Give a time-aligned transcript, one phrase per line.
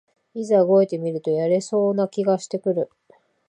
[0.33, 2.89] いざ動いてみるとやれそうな気がしてくる